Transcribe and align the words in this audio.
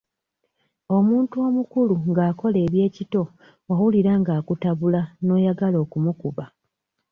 Omuntu 0.97 1.35
omukulu 1.47 1.95
nga 2.09 2.21
akola 2.29 2.57
eby'ekito 2.65 3.23
owulira 3.71 4.11
nga 4.21 4.31
akutabula 4.39 5.01
n'oyagala 5.25 5.77
okumukuba. 5.85 6.45